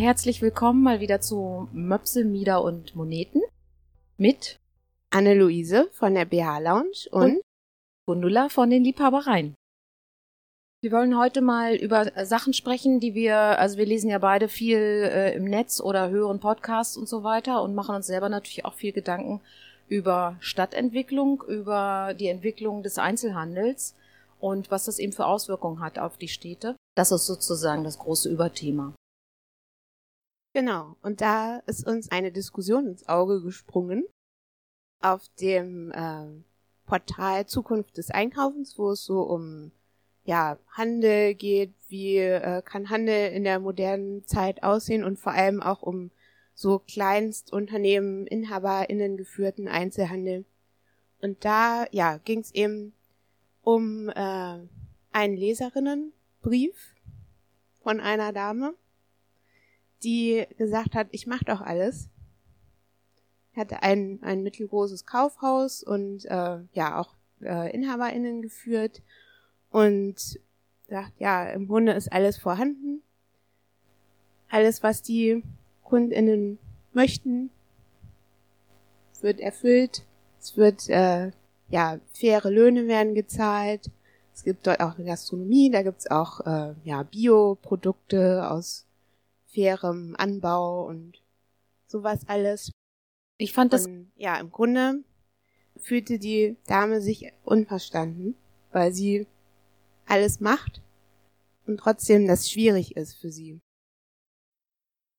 [0.00, 3.42] Herzlich willkommen mal wieder zu Möpse, Mieder und Moneten
[4.16, 4.58] mit
[5.10, 7.42] Anne-Luise von der BH Lounge und, und
[8.06, 9.54] Gundula von den Liebhabereien.
[10.80, 14.78] Wir wollen heute mal über Sachen sprechen, die wir, also wir lesen ja beide viel
[14.78, 18.72] äh, im Netz oder hören Podcasts und so weiter und machen uns selber natürlich auch
[18.72, 19.42] viel Gedanken
[19.86, 23.94] über Stadtentwicklung, über die Entwicklung des Einzelhandels
[24.38, 26.74] und was das eben für Auswirkungen hat auf die Städte.
[26.96, 28.94] Das ist sozusagen das große Überthema.
[30.52, 34.04] Genau, und da ist uns eine Diskussion ins Auge gesprungen
[35.00, 36.42] auf dem äh,
[36.86, 39.70] Portal Zukunft des Einkaufens, wo es so um
[40.24, 45.62] ja, Handel geht, wie äh, kann Handel in der modernen Zeit aussehen und vor allem
[45.62, 46.10] auch um
[46.54, 50.44] so Kleinstunternehmen, InhaberInnen geführten Einzelhandel.
[51.22, 52.92] Und da, ja, ging es eben
[53.62, 54.58] um äh,
[55.12, 56.94] einen Leserinnenbrief
[57.82, 58.74] von einer Dame,
[60.02, 62.08] die gesagt hat, ich mach doch alles.
[63.56, 69.02] Hatte ein, ein mittelgroßes Kaufhaus und äh, ja auch äh, InhaberInnen geführt
[69.70, 70.38] und
[70.88, 73.02] sagt, ja, im Grunde ist alles vorhanden.
[74.48, 75.42] Alles, was die
[75.84, 76.58] KundInnen
[76.92, 77.50] möchten,
[79.20, 80.04] wird erfüllt.
[80.40, 81.30] Es wird, äh,
[81.68, 83.90] ja, faire Löhne werden gezahlt.
[84.34, 88.86] Es gibt dort auch eine Gastronomie, da gibt's auch, äh, ja, Bioprodukte aus
[89.52, 91.22] fairem Anbau und
[91.86, 92.70] sowas alles.
[93.38, 95.02] Ich fand das, und, ja, im Grunde
[95.76, 98.36] fühlte die Dame sich unverstanden,
[98.72, 99.26] weil sie
[100.06, 100.82] alles macht
[101.66, 103.60] und trotzdem das schwierig ist für sie.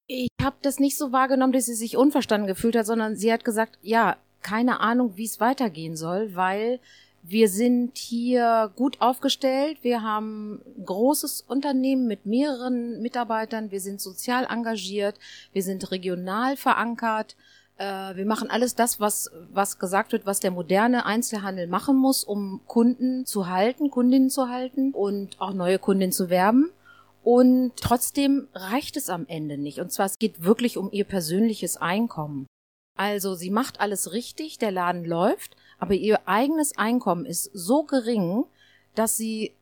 [0.07, 3.45] Ich habe das nicht so wahrgenommen, dass sie sich unverstanden gefühlt hat, sondern sie hat
[3.45, 6.79] gesagt, ja, keine Ahnung, wie es weitergehen soll, weil
[7.23, 9.77] wir sind hier gut aufgestellt.
[9.81, 13.71] Wir haben ein großes Unternehmen mit mehreren Mitarbeitern.
[13.71, 15.19] Wir sind sozial engagiert.
[15.53, 17.35] Wir sind regional verankert.
[17.77, 22.23] Äh, wir machen alles das, was, was gesagt wird, was der moderne Einzelhandel machen muss,
[22.23, 26.71] um Kunden zu halten, Kundinnen zu halten und auch neue Kundinnen zu werben.
[27.23, 29.79] Und trotzdem reicht es am Ende nicht.
[29.79, 32.47] Und zwar, es geht wirklich um ihr persönliches Einkommen.
[32.97, 38.45] Also sie macht alles richtig, der Laden läuft, aber ihr eigenes Einkommen ist so gering,
[38.95, 39.53] dass sie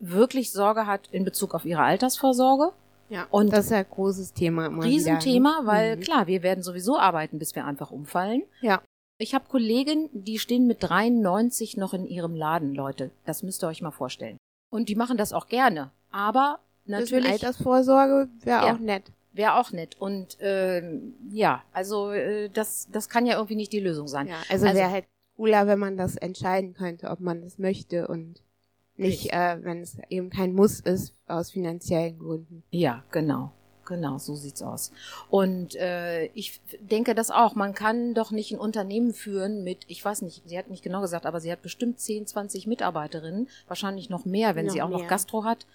[0.00, 2.72] wirklich Sorge hat in Bezug auf ihre Altersvorsorge
[3.08, 5.66] ja, und das ist ja ein großes Thema immer Riesenthema, wieder, ne?
[5.66, 6.00] weil mhm.
[6.00, 8.42] klar, wir werden sowieso arbeiten, bis wir einfach umfallen.
[8.60, 8.82] Ja.
[9.18, 13.10] Ich habe Kollegen, die stehen mit 93 noch in ihrem Laden, Leute.
[13.24, 14.38] Das müsst ihr euch mal vorstellen.
[14.70, 15.92] Und die machen das auch gerne.
[16.10, 17.30] Aber natürlich.
[17.30, 19.12] Altersvorsorge wäre ja, auch nett.
[19.32, 19.96] Wäre auch nett.
[20.00, 24.26] Und äh, ja, also äh, das, das kann ja irgendwie nicht die Lösung sein.
[24.26, 25.04] Ja, also, also wäre halt
[25.36, 28.42] cooler, wenn man das entscheiden könnte, ob man das möchte und
[28.96, 32.62] nicht, äh, wenn es eben kein Muss ist, aus finanziellen Gründen.
[32.70, 33.52] Ja, genau.
[33.86, 34.92] Genau, so sieht's aus.
[35.28, 37.54] Und äh, ich denke das auch.
[37.54, 41.02] Man kann doch nicht ein Unternehmen führen mit, ich weiß nicht, sie hat nicht genau
[41.02, 44.88] gesagt, aber sie hat bestimmt 10, 20 Mitarbeiterinnen, wahrscheinlich noch mehr, wenn noch sie auch
[44.88, 44.98] mehr.
[45.00, 45.66] noch Gastro hat.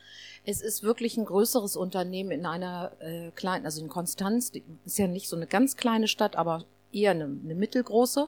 [0.44, 4.52] Es ist wirklich ein größeres Unternehmen in einer äh, kleinen, also in Konstanz,
[4.86, 8.28] ist ja nicht so eine ganz kleine Stadt, aber eher eine, eine mittelgroße.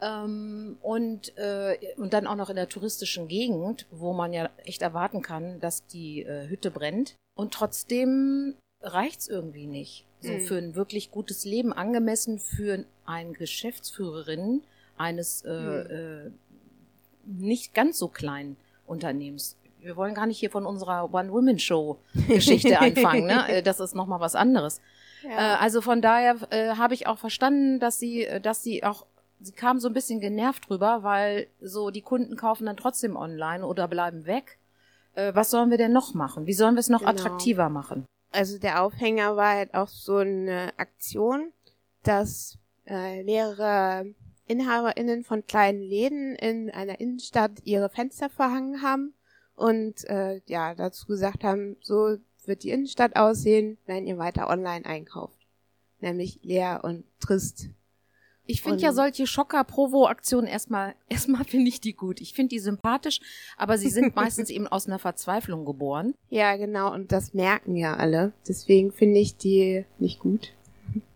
[0.00, 4.82] Ähm, und, äh, und dann auch noch in der touristischen Gegend, wo man ja echt
[4.82, 7.14] erwarten kann, dass die äh, Hütte brennt.
[7.34, 10.04] Und trotzdem reicht's irgendwie nicht.
[10.20, 10.40] So mhm.
[10.40, 14.62] für ein wirklich gutes Leben, angemessen für eine Geschäftsführerin
[14.96, 15.90] eines äh, mhm.
[15.90, 16.30] äh,
[17.26, 18.56] nicht ganz so kleinen
[18.86, 19.56] Unternehmens.
[19.80, 23.26] Wir wollen gar nicht hier von unserer One-Women-Show-Geschichte anfangen.
[23.26, 23.48] Ne?
[23.48, 24.80] Äh, das ist nochmal was anderes.
[25.22, 25.54] Ja.
[25.54, 29.06] Äh, also von daher äh, habe ich auch verstanden, dass sie, äh, dass sie auch
[29.40, 33.66] sie kam so ein bisschen genervt drüber, weil so die Kunden kaufen dann trotzdem online
[33.66, 34.58] oder bleiben weg.
[35.14, 36.46] Äh, was sollen wir denn noch machen?
[36.46, 37.10] Wie sollen wir es noch genau.
[37.10, 38.04] attraktiver machen?
[38.32, 41.52] Also der Aufhänger war halt auch so eine Aktion,
[42.02, 44.14] dass äh, mehrere
[44.46, 49.14] InhaberInnen von kleinen Läden in einer Innenstadt ihre Fenster verhangen haben
[49.54, 54.84] und äh, ja dazu gesagt haben, so wird die Innenstadt aussehen, wenn ihr weiter online
[54.84, 55.46] einkauft.
[56.00, 57.70] Nämlich leer und trist
[58.46, 62.20] ich finde ja solche Schocker-Provo-Aktionen erstmal, erstmal finde ich die gut.
[62.20, 63.20] Ich finde die sympathisch,
[63.56, 66.14] aber sie sind meistens eben aus einer Verzweiflung geboren.
[66.30, 68.32] Ja, genau, und das merken ja alle.
[68.48, 70.52] Deswegen finde ich die nicht gut.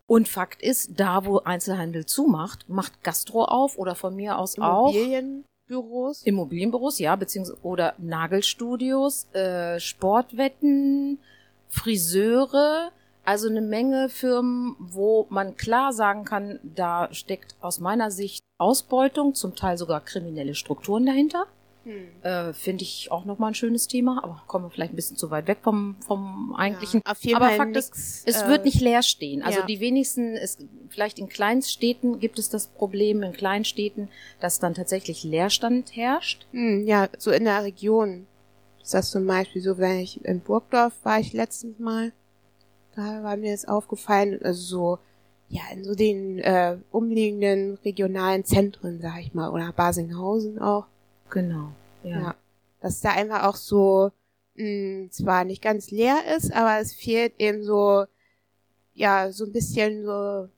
[0.06, 4.92] Und Fakt ist, da wo Einzelhandel zumacht, macht Gastro auf oder von mir aus auch.
[4.92, 6.22] Immobilienbüros.
[6.24, 11.20] Immobilienbüros, ja, beziehungsweise oder Nagelstudios, äh, Sportwetten,
[11.68, 12.90] Friseure,
[13.30, 19.36] also eine Menge Firmen, wo man klar sagen kann, da steckt aus meiner Sicht Ausbeutung,
[19.36, 21.46] zum Teil sogar kriminelle Strukturen dahinter.
[21.84, 22.08] Hm.
[22.22, 25.30] Äh, Finde ich auch nochmal ein schönes Thema, aber kommen wir vielleicht ein bisschen zu
[25.30, 27.02] weit weg vom, vom eigentlichen.
[27.06, 29.44] Ja, auf jeden aber Fall Fakt nix, ist, es äh, wird nicht leer stehen.
[29.44, 29.66] Also ja.
[29.66, 34.08] die wenigsten, es, vielleicht in Kleinstädten gibt es das Problem, in Kleinstädten,
[34.40, 36.48] dass dann tatsächlich Leerstand herrscht.
[36.50, 38.26] Hm, ja, so in der Region
[38.82, 42.10] ist das zum Beispiel so, wenn ich in Burgdorf war ich letztens mal,
[42.94, 44.98] da war mir jetzt aufgefallen, also so,
[45.48, 50.86] ja, in so den äh, umliegenden regionalen Zentren, sag ich mal, oder Basinghausen auch,
[51.30, 51.72] Genau.
[52.02, 52.34] ja.
[52.80, 54.10] dass da einfach auch so,
[54.54, 58.04] mh, zwar nicht ganz leer ist, aber es fehlt eben so,
[58.94, 60.48] ja, so ein bisschen so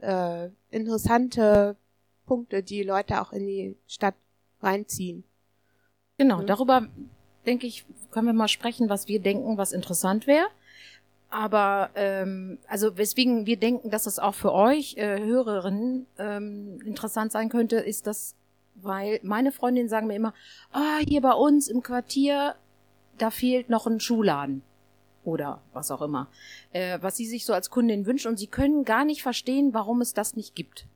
[0.00, 1.76] äh, interessante
[2.26, 4.14] Punkte, die Leute auch in die Stadt
[4.62, 5.24] reinziehen.
[6.18, 6.46] Genau, Mhm.
[6.46, 6.86] darüber
[7.46, 10.46] denke ich, können wir mal sprechen, was wir denken, was interessant wäre.
[11.30, 17.32] Aber ähm, also weswegen wir denken, dass das auch für euch äh, Hörerinnen ähm, interessant
[17.32, 18.34] sein könnte, ist das,
[18.76, 20.32] weil meine Freundinnen sagen mir immer,
[20.72, 22.54] ah, hier bei uns im Quartier,
[23.18, 24.62] da fehlt noch ein Schuhladen.
[25.24, 26.28] Oder was auch immer,
[26.72, 30.00] äh, was sie sich so als Kundin wünschen und sie können gar nicht verstehen, warum
[30.00, 30.86] es das nicht gibt.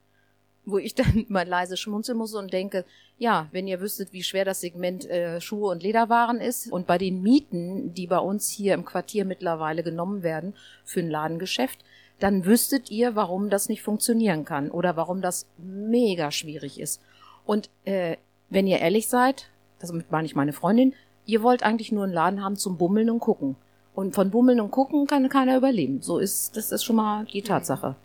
[0.65, 2.85] Wo ich dann mal leise schmunzeln muss und denke,
[3.19, 6.99] ja, wenn ihr wüsstet, wie schwer das Segment äh, Schuhe und Lederwaren ist und bei
[6.99, 10.55] den Mieten, die bei uns hier im Quartier mittlerweile genommen werden
[10.85, 11.85] für ein Ladengeschäft,
[12.19, 17.01] dann wüsstet ihr, warum das nicht funktionieren kann oder warum das mega schwierig ist.
[17.45, 18.17] Und äh,
[18.49, 19.49] wenn ihr ehrlich seid,
[19.81, 20.95] das meine ich meine Freundin,
[21.27, 23.57] ihr wollt eigentlich nur einen Laden haben zum Bummeln und Gucken.
[23.95, 26.01] Und von Bummeln und Gucken kann keiner überleben.
[26.01, 27.97] So ist, das ist schon mal die Tatsache.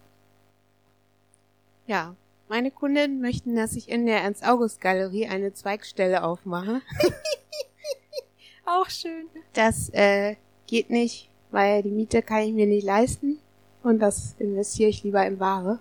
[1.85, 2.15] Ja,
[2.49, 6.81] meine Kundinnen möchten, dass ich in der Ernst-August-Galerie eine Zweigstelle aufmache.
[8.65, 9.27] Auch schön.
[9.53, 10.35] Das äh,
[10.67, 13.39] geht nicht, weil die Miete kann ich mir nicht leisten
[13.83, 15.79] und das investiere ich lieber in Ware.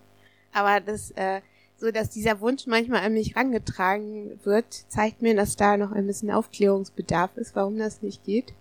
[0.53, 1.41] Aber das, äh,
[1.77, 6.07] so dass dieser Wunsch manchmal an mich rangetragen wird, zeigt mir, dass da noch ein
[6.07, 8.53] bisschen Aufklärungsbedarf ist, warum das nicht geht.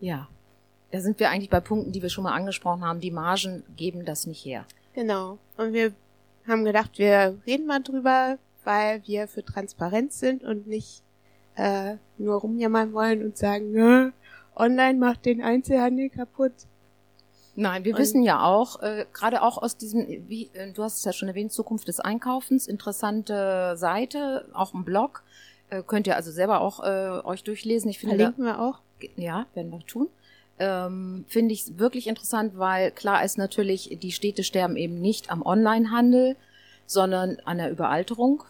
[0.00, 0.28] Ja.
[0.92, 3.00] Da sind wir eigentlich bei Punkten, die wir schon mal angesprochen haben.
[3.00, 4.64] Die Margen geben das nicht her.
[4.94, 5.38] Genau.
[5.56, 5.92] Und wir
[6.46, 11.02] haben gedacht, wir reden mal drüber, weil wir für Transparenz sind und nicht
[11.56, 14.12] äh, nur rumjammern wollen und sagen, "Äh,
[14.54, 16.52] online macht den Einzelhandel kaputt.
[17.54, 20.98] Nein, wir Und- wissen ja auch, äh, gerade auch aus diesem, wie äh, du hast
[20.98, 25.22] es ja schon erwähnt, Zukunft des Einkaufens, interessante Seite, auch ein Blog.
[25.70, 27.88] Äh, könnt ihr also selber auch äh, euch durchlesen.
[27.90, 28.80] Ich finde, da, Verlinken wir auch.
[29.16, 30.08] ja, werden wir tun.
[30.58, 35.44] Ähm, finde ich wirklich interessant, weil klar ist natürlich, die Städte sterben eben nicht am
[35.44, 36.36] Onlinehandel,
[36.86, 38.42] sondern an der Überalterung.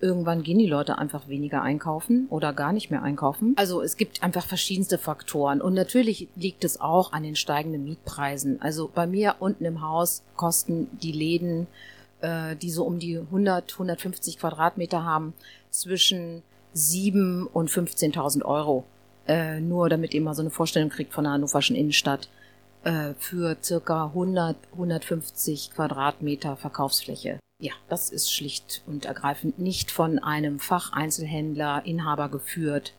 [0.00, 3.54] Irgendwann gehen die Leute einfach weniger einkaufen oder gar nicht mehr einkaufen.
[3.56, 5.60] Also es gibt einfach verschiedenste Faktoren.
[5.60, 8.60] Und natürlich liegt es auch an den steigenden Mietpreisen.
[8.60, 11.68] Also bei mir unten im Haus kosten die Läden,
[12.20, 15.34] äh, die so um die 100, 150 Quadratmeter haben,
[15.70, 16.42] zwischen
[16.72, 18.84] 7 und 15.000 Euro.
[19.28, 22.28] Äh, nur damit ihr mal so eine Vorstellung kriegt von der hannoverschen Innenstadt.
[22.84, 27.38] Äh, für circa 100, 150 Quadratmeter Verkaufsfläche.
[27.60, 32.92] Ja, das ist schlicht und ergreifend nicht von einem Facheinzelhändler, Inhaber geführt,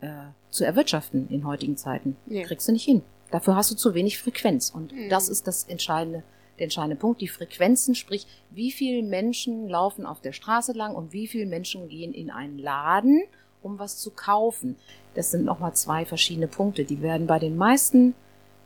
[0.00, 0.08] äh,
[0.50, 2.16] zu erwirtschaften in heutigen Zeiten.
[2.26, 2.44] Nee.
[2.44, 3.02] Kriegst du nicht hin.
[3.32, 4.70] Dafür hast du zu wenig Frequenz.
[4.70, 5.08] Und Mhm.
[5.08, 6.22] das ist das entscheidende,
[6.58, 7.20] der entscheidende Punkt.
[7.20, 11.88] Die Frequenzen, sprich, wie viele Menschen laufen auf der Straße lang und wie viele Menschen
[11.88, 13.22] gehen in einen Laden,
[13.66, 14.76] um was zu kaufen.
[15.14, 16.84] Das sind nochmal zwei verschiedene Punkte.
[16.84, 18.14] Die werden bei den meisten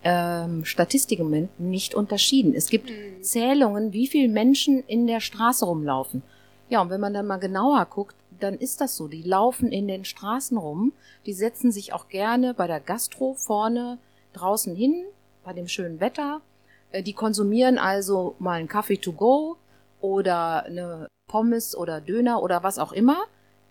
[0.03, 2.55] ähm, Statistiken nicht unterschieden.
[2.55, 3.23] Es gibt Mhm.
[3.23, 6.23] Zählungen, wie viele Menschen in der Straße rumlaufen.
[6.69, 9.09] Ja, und wenn man dann mal genauer guckt, dann ist das so.
[9.09, 10.93] Die laufen in den Straßen rum,
[11.27, 13.99] die setzen sich auch gerne bei der Gastro vorne
[14.33, 15.05] draußen hin,
[15.45, 16.41] bei dem schönen Wetter.
[16.93, 19.57] Äh, Die konsumieren also mal einen Kaffee to go
[20.01, 23.19] oder eine Pommes oder Döner oder was auch immer.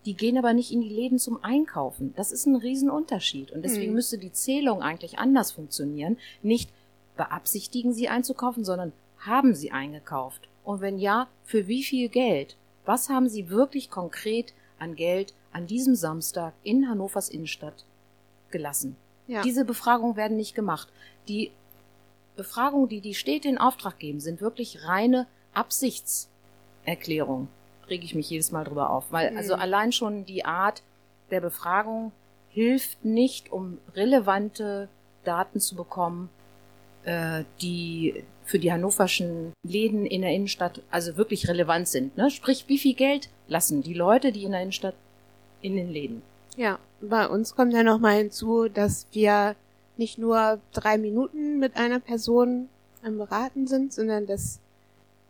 [0.06, 2.14] Die gehen aber nicht in die Läden zum Einkaufen.
[2.16, 3.52] Das ist ein Riesenunterschied.
[3.52, 3.94] Und deswegen Hm.
[3.94, 6.16] müsste die Zählung eigentlich anders funktionieren.
[6.42, 6.70] Nicht
[7.16, 10.48] beabsichtigen sie einzukaufen, sondern haben sie eingekauft?
[10.64, 12.56] Und wenn ja, für wie viel Geld?
[12.86, 17.84] Was haben sie wirklich konkret an Geld an diesem Samstag in Hannovers Innenstadt
[18.50, 18.96] gelassen?
[19.26, 19.42] Ja.
[19.42, 20.88] Diese Befragungen werden nicht gemacht.
[21.28, 21.50] Die
[22.36, 27.48] Befragungen, die die Städte in Auftrag geben, sind wirklich reine Absichtserklärungen.
[27.90, 29.36] Rege ich mich jedes Mal drüber auf, weil Mhm.
[29.36, 30.82] also allein schon die Art
[31.30, 32.12] der Befragung
[32.48, 34.88] hilft nicht, um relevante
[35.24, 36.30] Daten zu bekommen,
[37.04, 42.16] äh, die für die hannoverschen Läden in der Innenstadt also wirklich relevant sind.
[42.16, 42.30] Ne?
[42.30, 44.94] Sprich, wie viel Geld lassen die Leute, die in der Innenstadt
[45.62, 46.22] in den Läden?
[46.56, 49.54] Ja, bei uns kommt ja noch mal hinzu, dass wir
[49.96, 52.68] nicht nur drei Minuten mit einer Person
[53.04, 54.58] am Beraten sind, sondern dass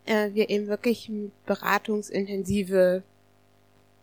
[0.07, 1.11] äh, wir eben wirklich
[1.47, 3.02] beratungsintensive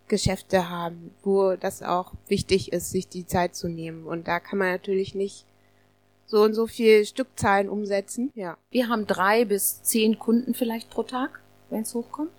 [0.07, 4.05] Geschäfte haben, wo das auch wichtig ist, sich die Zeit zu nehmen.
[4.05, 5.45] Und da kann man natürlich nicht
[6.25, 8.31] so und so viel Stückzahlen umsetzen.
[8.35, 8.57] Ja.
[8.69, 12.31] Wir haben drei bis zehn Kunden vielleicht pro Tag, wenn es hochkommt.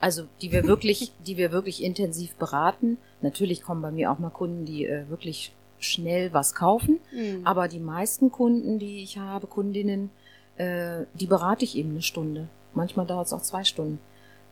[0.00, 2.98] Also die wir wirklich, die wir wirklich intensiv beraten.
[3.20, 7.00] Natürlich kommen bei mir auch mal Kunden, die äh, wirklich schnell was kaufen.
[7.12, 7.46] Mhm.
[7.46, 10.10] Aber die meisten Kunden, die ich habe, Kundinnen,
[10.56, 12.48] äh, die berate ich eben eine Stunde.
[12.74, 13.98] Manchmal dauert es auch zwei Stunden.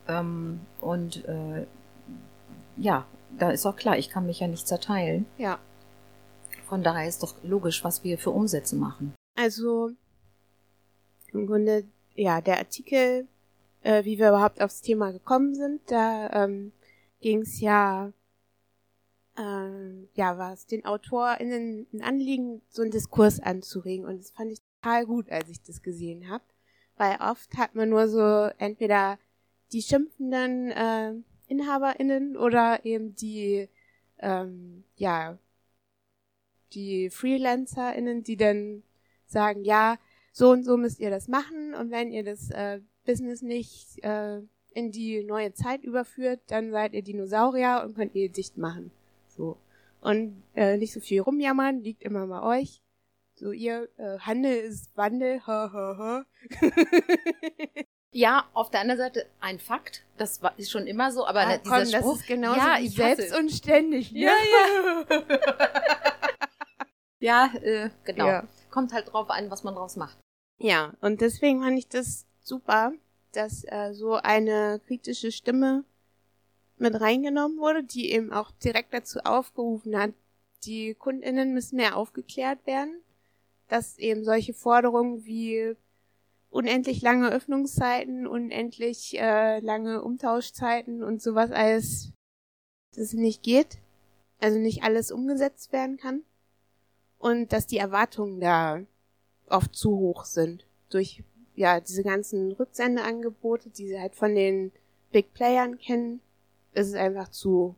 [0.07, 1.65] Ähm, und äh,
[2.77, 3.05] ja,
[3.37, 5.25] da ist auch klar, ich kann mich ja nicht zerteilen.
[5.37, 5.59] Ja.
[6.67, 9.13] Von daher ist doch logisch, was wir für Umsätze machen.
[9.35, 9.91] Also
[11.33, 13.27] im Grunde, ja, der Artikel,
[13.81, 16.71] äh, wie wir überhaupt aufs Thema gekommen sind, da ähm,
[17.19, 18.11] ging es ja,
[19.37, 24.05] äh, ja, war es den AutorInnen ein Anliegen, so einen Diskurs anzuregen.
[24.05, 26.43] Und das fand ich total gut, als ich das gesehen habe.
[26.97, 29.17] Weil oft hat man nur so entweder
[29.71, 31.13] die schimpfenden äh,
[31.47, 33.69] InhaberInnen oder eben die,
[34.19, 35.37] ähm, ja,
[36.73, 38.83] die FreelancerInnen, die dann
[39.27, 39.97] sagen, ja,
[40.31, 44.41] so und so müsst ihr das machen und wenn ihr das äh, Business nicht äh,
[44.73, 48.91] in die neue Zeit überführt, dann seid ihr Dinosaurier und könnt ihr dicht machen.
[49.27, 49.57] So.
[50.01, 52.81] Und äh, nicht so viel rumjammern, liegt immer bei euch.
[53.41, 56.25] So, ihr äh, Handel ist Wandel, ha ha ha.
[58.11, 61.57] Ja, auf der anderen Seite ein Fakt, das war, ist schon immer so, aber Ah,
[61.57, 64.11] dieser komm, Spruch, das ist genauso ja, wie ich selbst und ständig.
[64.11, 64.19] Ne?
[64.19, 65.05] Ja,
[67.19, 68.27] ja, äh, genau.
[68.27, 68.47] Ja.
[68.69, 70.19] Kommt halt drauf an, was man draus macht.
[70.59, 72.91] Ja, und deswegen fand ich das super,
[73.31, 75.83] dass äh, so eine kritische Stimme
[76.77, 80.11] mit reingenommen wurde, die eben auch direkt dazu aufgerufen hat,
[80.65, 83.01] die KundInnen müssen mehr aufgeklärt werden,
[83.71, 85.77] dass eben solche Forderungen wie
[86.49, 92.11] unendlich lange Öffnungszeiten, unendlich äh, lange Umtauschzeiten und sowas alles,
[92.89, 93.77] dass es nicht geht,
[94.41, 96.23] also nicht alles umgesetzt werden kann
[97.17, 98.81] und dass die Erwartungen da
[99.47, 101.23] oft zu hoch sind durch
[101.55, 104.73] ja diese ganzen Rücksendeangebote, die sie halt von den
[105.13, 106.19] Big Playern kennen,
[106.73, 107.75] ist es einfach zu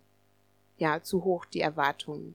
[0.78, 2.34] ja zu hoch die Erwartungen.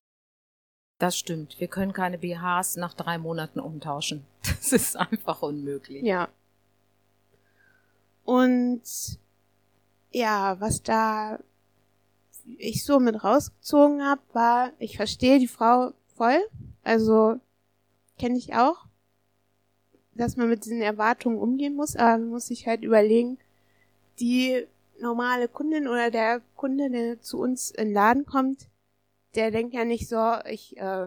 [0.99, 1.61] Das stimmt.
[1.61, 4.25] Wir können keine BHs nach drei Monaten umtauschen.
[4.59, 6.03] Das ist einfach unmöglich.
[6.03, 6.29] Ja.
[8.25, 8.83] Und
[10.11, 11.39] ja, was da
[12.59, 16.41] ich so mit rausgezogen habe, war, ich verstehe die Frau voll,
[16.83, 17.41] also
[18.19, 18.87] kenne ich auch,
[20.15, 23.39] dass man mit diesen Erwartungen umgehen muss, aber man muss sich halt überlegen,
[24.19, 24.67] die
[25.01, 28.69] normale Kundin oder der Kunde, der zu uns in den Laden kommt,
[29.39, 31.07] der denkt ja nicht so, ich äh,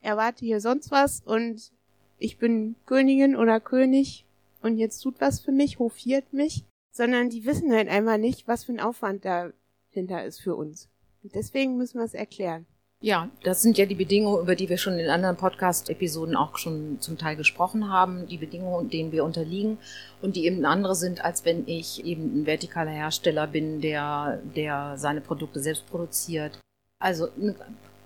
[0.00, 1.70] erwarte hier sonst was und
[2.18, 4.26] ich bin Königin oder König
[4.62, 8.64] und jetzt tut was für mich, hofiert mich, sondern die wissen halt einfach nicht, was
[8.64, 10.88] für ein Aufwand dahinter ist für uns.
[11.22, 12.66] Und deswegen müssen wir es erklären.
[13.00, 16.96] Ja, das sind ja die Bedingungen, über die wir schon in anderen Podcast-Episoden auch schon
[17.00, 19.78] zum Teil gesprochen haben, die Bedingungen, denen wir unterliegen
[20.20, 24.94] und die eben andere sind, als wenn ich eben ein vertikaler Hersteller bin, der, der
[24.96, 26.58] seine Produkte selbst produziert.
[26.98, 27.54] Also eine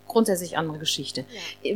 [0.06, 1.24] grundsätzlich andere Geschichte.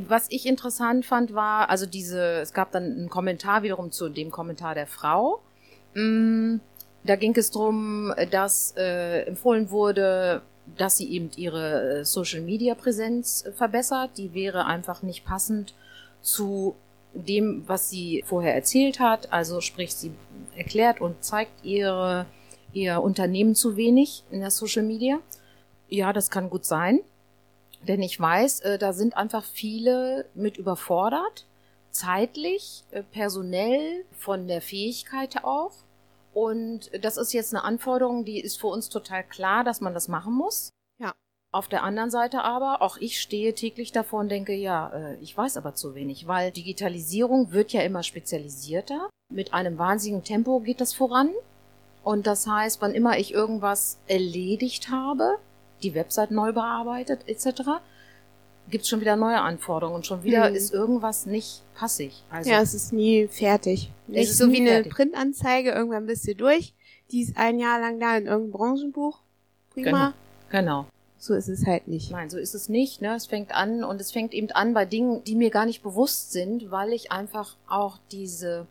[0.08, 4.30] Was ich interessant fand, war, also diese, es gab dann einen Kommentar wiederum zu dem
[4.30, 5.40] Kommentar der Frau.
[5.94, 6.56] Mm,
[7.04, 10.42] Da ging es drum, dass äh, empfohlen wurde,
[10.78, 14.12] dass sie eben ihre äh, Social-Media-Präsenz äh, verbessert.
[14.16, 15.74] Die wäre einfach nicht passend
[16.22, 16.74] zu
[17.12, 19.32] dem, was sie vorher erzählt hat.
[19.32, 20.12] Also sprich, sie
[20.56, 22.24] erklärt und zeigt ihre,
[22.72, 25.18] ihr Unternehmen zu wenig in der Social Media.
[25.92, 27.00] Ja, das kann gut sein.
[27.86, 31.44] Denn ich weiß, äh, da sind einfach viele mit überfordert,
[31.90, 35.72] zeitlich, äh, personell, von der Fähigkeit auch.
[36.32, 40.08] Und das ist jetzt eine Anforderung, die ist für uns total klar, dass man das
[40.08, 40.70] machen muss.
[40.98, 41.12] Ja.
[41.52, 45.36] Auf der anderen Seite aber, auch ich stehe täglich davor und denke, ja, äh, ich
[45.36, 49.10] weiß aber zu wenig, weil Digitalisierung wird ja immer spezialisierter.
[49.30, 51.28] Mit einem wahnsinnigen Tempo geht das voran.
[52.02, 55.38] Und das heißt, wann immer ich irgendwas erledigt habe,
[55.82, 57.62] die Website neu bearbeitet etc.,
[58.70, 60.54] gibt's schon wieder neue Anforderungen und schon wieder Hm.
[60.54, 62.22] ist irgendwas nicht passig.
[62.30, 63.90] Also ja, es ist nie fertig.
[64.06, 64.92] Es Nicht ist so wie eine fertig.
[64.92, 66.72] Printanzeige, irgendwann bist du durch.
[67.10, 69.18] Die ist ein Jahr lang da in irgendeinem Branchenbuch.
[69.70, 70.14] Prima.
[70.50, 70.86] genau.
[71.18, 72.10] So ist es halt nicht.
[72.10, 73.00] Nein, so ist es nicht.
[73.00, 73.14] Ne?
[73.14, 76.32] Es fängt an und es fängt eben an bei Dingen, die mir gar nicht bewusst
[76.32, 78.66] sind, weil ich einfach auch diese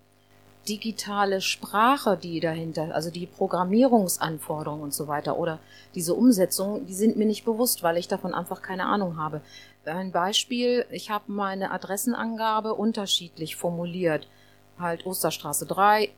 [0.67, 5.59] digitale Sprache, die dahinter, also die Programmierungsanforderungen und so weiter oder
[5.95, 9.41] diese Umsetzung, die sind mir nicht bewusst, weil ich davon einfach keine Ahnung habe.
[9.85, 14.27] Ein Beispiel, ich habe meine Adressenangabe unterschiedlich formuliert.
[14.77, 16.11] Halt Osterstraße 3,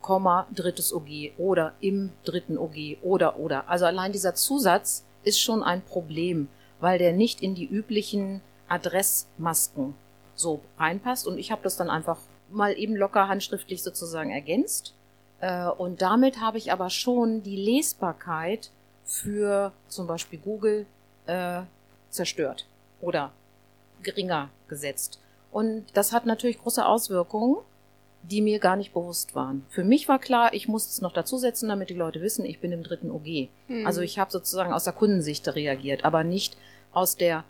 [0.00, 3.68] Komma, drittes OG oder im dritten OG oder oder.
[3.68, 6.48] Also allein dieser Zusatz ist schon ein Problem,
[6.80, 9.94] weil der nicht in die üblichen Adressmasken
[10.34, 11.26] so reinpasst.
[11.26, 12.18] Und ich habe das dann einfach
[12.52, 14.94] mal eben locker handschriftlich sozusagen ergänzt.
[15.40, 18.70] Äh, und damit habe ich aber schon die Lesbarkeit
[19.04, 20.86] für zum Beispiel Google
[21.26, 21.62] äh,
[22.10, 22.66] zerstört
[23.00, 23.32] oder
[24.02, 25.20] geringer gesetzt.
[25.50, 27.56] Und das hat natürlich große Auswirkungen,
[28.22, 29.66] die mir gar nicht bewusst waren.
[29.68, 32.72] Für mich war klar, ich muss es noch dazusetzen, damit die Leute wissen, ich bin
[32.72, 33.48] im dritten OG.
[33.66, 33.86] Hm.
[33.86, 36.56] Also ich habe sozusagen aus der Kundensicht reagiert, aber nicht
[36.92, 37.44] aus der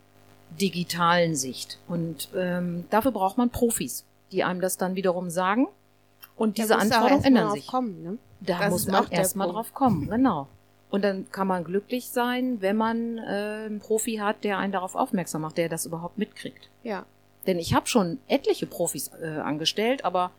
[0.60, 1.78] digitalen Sicht.
[1.88, 5.68] Und ähm, dafür braucht man Profis, die einem das dann wiederum sagen.
[6.36, 7.66] Und diese Anforderungen ändern sich.
[7.66, 8.18] Kommen, ne?
[8.40, 10.48] Da das muss man erstmal drauf kommen, genau.
[10.90, 13.20] Und dann kann man glücklich sein, wenn man äh,
[13.66, 16.68] einen Profi hat, der einen darauf aufmerksam macht, der das überhaupt mitkriegt.
[16.82, 17.06] Ja.
[17.46, 20.32] Denn ich habe schon etliche Profis äh, angestellt, aber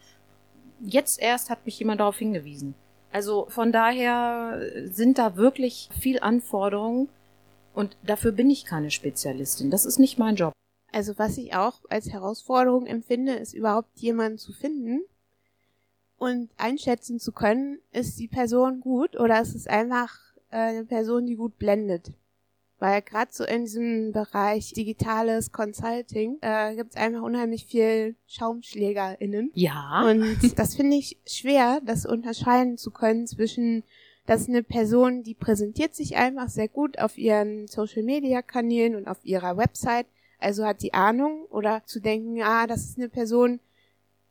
[0.80, 2.76] jetzt erst hat mich jemand darauf hingewiesen.
[3.12, 7.10] Also von daher sind da wirklich viel Anforderungen
[7.74, 9.72] und dafür bin ich keine Spezialistin.
[9.72, 10.54] Das ist nicht mein Job.
[10.94, 15.02] Also was ich auch als Herausforderung empfinde, ist überhaupt jemanden zu finden
[16.18, 20.16] und einschätzen zu können, ist die Person gut oder ist es einfach
[20.52, 22.12] äh, eine Person, die gut blendet.
[22.80, 29.52] Weil gerade so in diesem Bereich digitales Consulting äh, gibt es einfach unheimlich viel SchaumschlägerInnen.
[29.56, 30.04] Ja.
[30.06, 33.84] Und das finde ich schwer, das unterscheiden zu können zwischen
[34.26, 38.96] das ist eine Person, die präsentiert sich einfach sehr gut auf ihren Social Media Kanälen
[38.96, 40.08] und auf ihrer Website,
[40.44, 43.60] also hat die Ahnung oder zu denken, ah, das ist eine Person,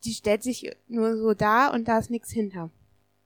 [0.05, 2.71] die stellt sich nur so da und da ist nichts hinter.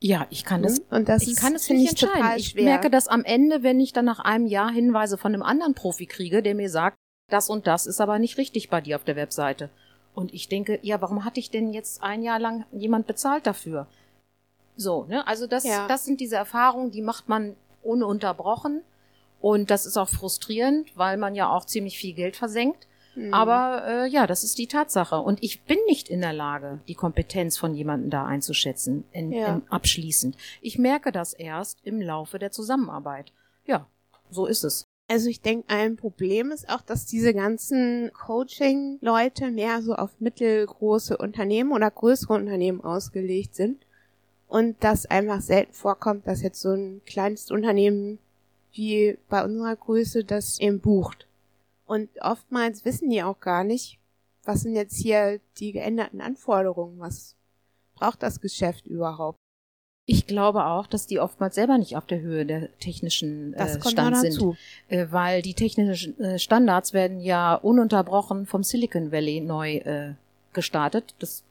[0.01, 2.39] Ja, ich kann das, und das ich ist, kann es nicht ich entscheiden.
[2.39, 5.75] Ich merke das am Ende, wenn ich dann nach einem Jahr Hinweise von einem anderen
[5.75, 6.97] Profi kriege, der mir sagt,
[7.31, 9.71] das und das ist aber nicht richtig bei dir auf der Webseite.
[10.15, 13.87] Und ich denke, ja, warum hatte ich denn jetzt ein Jahr lang jemand bezahlt dafür?
[14.77, 15.27] So, ne?
[15.27, 15.89] Also das, ja.
[15.89, 18.83] das sind diese Erfahrungen, die macht man ununterbrochen.
[19.41, 22.87] Und das ist auch frustrierend, weil man ja auch ziemlich viel Geld versenkt.
[23.17, 23.33] Mhm.
[23.33, 25.19] Aber äh, ja, das ist die Tatsache.
[25.19, 29.55] Und ich bin nicht in der Lage, die Kompetenz von jemandem da einzuschätzen, in, ja.
[29.55, 30.37] in, abschließend.
[30.61, 33.33] Ich merke das erst im Laufe der Zusammenarbeit.
[33.67, 33.87] Ja,
[34.31, 34.87] so ist es.
[35.09, 41.17] Also ich denke, ein Problem ist auch, dass diese ganzen Coaching-Leute mehr so auf mittelgroße
[41.17, 43.87] Unternehmen oder größere Unternehmen ausgelegt sind.
[44.49, 48.19] Und dass einfach selten vorkommt, dass jetzt so ein kleines Unternehmen
[48.77, 51.27] wie bei unserer Größe das eben bucht.
[51.87, 53.99] Und oftmals wissen die auch gar nicht,
[54.45, 57.35] was sind jetzt hier die geänderten Anforderungen, was
[57.95, 59.39] braucht das Geschäft überhaupt.
[60.09, 64.17] Ich glaube auch, dass die oftmals selber nicht auf der Höhe der technischen äh, Stand
[64.19, 64.57] sind,
[64.89, 70.15] äh, weil die technischen äh, Standards werden ja ununterbrochen vom Silicon Valley neu äh,
[70.53, 71.17] gestartet.
[71.19, 71.43] Das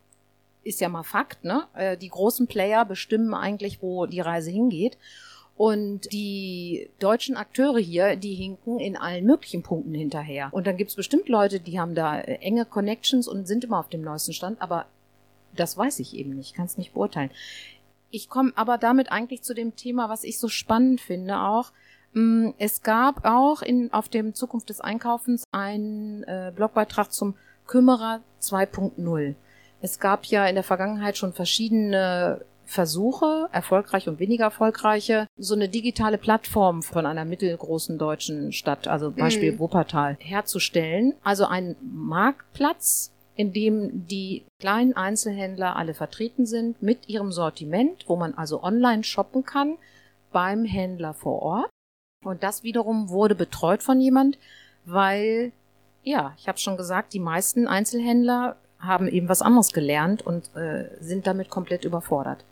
[0.63, 1.67] ist ja mal Fakt, ne?
[1.73, 4.97] Äh, die großen Player bestimmen eigentlich, wo die Reise hingeht.
[5.57, 10.49] Und die deutschen Akteure hier, die hinken in allen möglichen Punkten hinterher.
[10.51, 13.87] Und dann gibt's bestimmt Leute, die haben da äh, enge Connections und sind immer auf
[13.87, 14.85] dem neuesten Stand, aber
[15.55, 17.31] das weiß ich eben nicht, kann es nicht beurteilen.
[18.11, 21.71] Ich komme aber damit eigentlich zu dem Thema, was ich so spannend finde auch.
[22.13, 28.21] Mm, es gab auch in, auf dem Zukunft des Einkaufens einen äh, Blogbeitrag zum Kümmerer
[28.41, 29.35] 2.0.
[29.81, 35.69] Es gab ja in der Vergangenheit schon verschiedene Versuche, erfolgreich und weniger erfolgreiche, so eine
[35.69, 39.59] digitale Plattform von einer mittelgroßen deutschen Stadt, also Beispiel mhm.
[39.59, 41.13] Wuppertal, herzustellen.
[41.23, 48.15] Also ein Marktplatz, in dem die kleinen Einzelhändler alle vertreten sind mit ihrem Sortiment, wo
[48.15, 49.77] man also online shoppen kann
[50.31, 51.69] beim Händler vor Ort.
[52.23, 54.37] Und das wiederum wurde betreut von jemand,
[54.85, 55.51] weil,
[56.03, 60.89] ja, ich habe schon gesagt, die meisten Einzelhändler haben eben was anderes gelernt und äh,
[60.99, 62.43] sind damit komplett überfordert.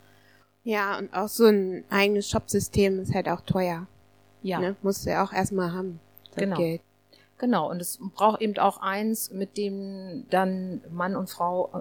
[0.64, 3.88] Ja, und auch so ein eigenes Shopsystem ist halt auch teuer.
[4.42, 4.60] Ja.
[4.60, 4.76] Ne?
[4.82, 6.00] Musst du ja auch erstmal haben.
[6.36, 6.58] genau.
[6.58, 6.82] Geld.
[7.38, 11.80] Genau, und es braucht eben auch eins, mit dem dann Mann und Frau äh,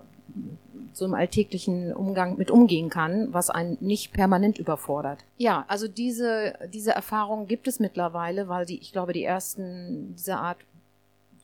[0.93, 5.25] so im alltäglichen Umgang mit umgehen kann, was einen nicht permanent überfordert.
[5.39, 10.41] Ja, also diese, diese Erfahrung gibt es mittlerweile, weil die, ich glaube, die ersten dieser
[10.41, 10.59] Art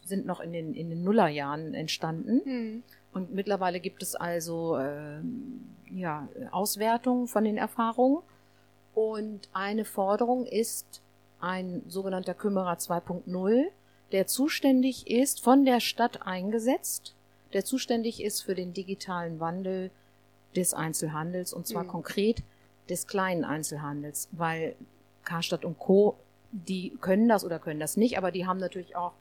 [0.05, 2.41] sind noch in den, in den Nullerjahren entstanden.
[2.45, 2.83] Hm.
[3.13, 5.21] Und mittlerweile gibt es also äh,
[5.91, 8.23] ja, Auswertungen von den Erfahrungen.
[8.95, 11.03] Und eine Forderung ist
[11.41, 13.67] ein sogenannter Kümmerer 2.0,
[14.13, 17.15] der zuständig ist, von der Stadt eingesetzt,
[17.53, 19.91] der zuständig ist für den digitalen Wandel
[20.57, 21.89] des Einzelhandels und zwar mhm.
[21.89, 22.43] konkret
[22.89, 24.75] des kleinen Einzelhandels, weil
[25.25, 26.17] Karstadt und Co.,
[26.51, 29.13] die können das oder können das nicht, aber die haben natürlich auch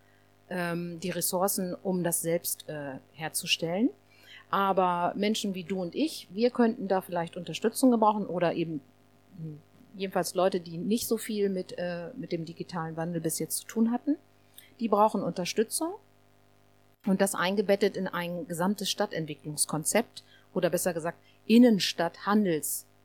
[0.50, 3.90] ähm, die Ressourcen, um das selbst äh, herzustellen.
[4.50, 8.82] Aber Menschen wie du und ich, wir könnten da vielleicht Unterstützung gebrauchen oder eben
[9.38, 9.60] hm,
[9.96, 13.68] jedenfalls Leute, die nicht so viel mit, äh, mit dem digitalen Wandel bis jetzt zu
[13.68, 14.16] tun hatten,
[14.80, 15.94] die brauchen Unterstützung
[17.06, 21.18] und das eingebettet in ein gesamtes Stadtentwicklungskonzept oder besser gesagt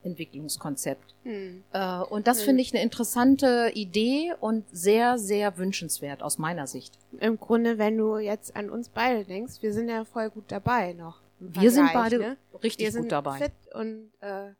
[0.03, 1.15] Innenstadthandelsentwicklungskonzept.
[1.25, 1.65] Hm.
[1.73, 2.47] Äh, und das hm.
[2.47, 6.99] finde ich eine interessante Idee und sehr, sehr wünschenswert aus meiner Sicht.
[7.21, 10.93] Im Grunde, wenn du jetzt an uns beide denkst, wir sind ja voll gut dabei
[10.93, 11.21] noch.
[11.39, 12.37] Wir sind beide ne?
[12.63, 13.39] richtig wir sind gut dabei.
[13.39, 14.51] Fit und äh,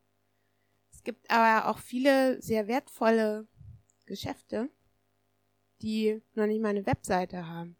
[0.91, 3.47] es gibt aber auch viele sehr wertvolle
[4.05, 4.69] Geschäfte,
[5.81, 7.77] die noch nicht mal eine Webseite haben.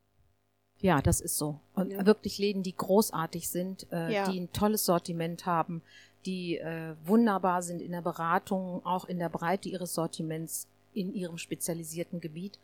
[0.77, 1.59] Ja, das ist so.
[1.73, 2.05] Und ja.
[2.05, 4.29] wirklich Läden, die großartig sind, äh, ja.
[4.29, 5.81] die ein tolles Sortiment haben,
[6.25, 11.37] die äh, wunderbar sind in der Beratung, auch in der Breite ihres Sortiments in ihrem
[11.37, 12.59] spezialisierten Gebiet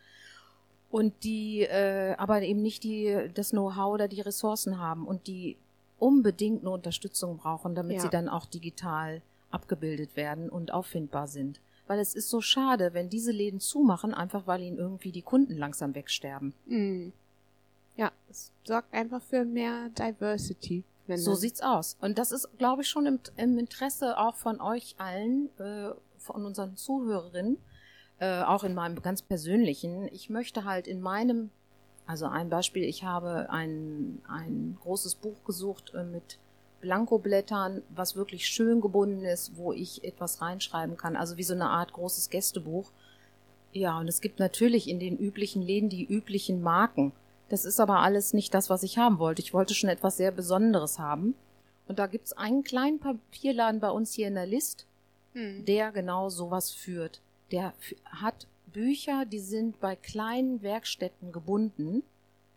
[0.89, 5.57] und die äh, aber eben nicht die das Know-how oder die Ressourcen haben und die
[5.99, 8.01] unbedingt eine Unterstützung brauchen, damit ja.
[8.01, 11.59] sie dann auch digital abgebildet werden und auffindbar sind.
[11.87, 15.57] Weil es ist so schade, wenn diese Läden zumachen, einfach weil ihnen irgendwie die Kunden
[15.57, 16.53] langsam wegsterben.
[16.67, 17.11] Mhm.
[17.97, 20.83] Ja, es sorgt einfach für mehr Diversity.
[21.17, 21.97] So sieht's aus.
[22.01, 26.45] Und das ist, glaube ich, schon im, im, Interesse auch von euch allen, äh, von
[26.45, 27.57] unseren Zuhörerinnen,
[28.19, 30.07] äh, auch in meinem ganz persönlichen.
[30.13, 31.49] Ich möchte halt in meinem
[32.09, 36.39] also ein Beispiel, ich habe ein, ein großes Buch gesucht äh, mit
[36.81, 41.69] Blankoblättern, was wirklich schön gebunden ist, wo ich etwas reinschreiben kann, also wie so eine
[41.69, 42.91] Art großes Gästebuch.
[43.73, 47.11] Ja, und es gibt natürlich in den üblichen Läden die üblichen Marken.
[47.49, 49.41] Das ist aber alles nicht das, was ich haben wollte.
[49.41, 51.35] Ich wollte schon etwas sehr Besonderes haben.
[51.87, 54.85] Und da gibt's einen kleinen Papierladen bei uns hier in der List,
[55.33, 55.65] hm.
[55.65, 57.21] der genau sowas führt.
[57.51, 57.73] Der
[58.05, 62.03] hat Bücher, die sind bei kleinen Werkstätten gebunden,